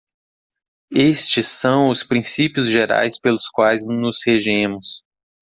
[0.95, 5.03] Estes são os princípios gerais pelos quais nos regemos.